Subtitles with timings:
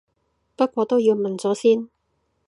[0.55, 1.87] 不過都要問咗先